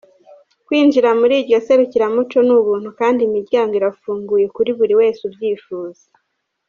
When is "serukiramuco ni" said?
1.65-2.53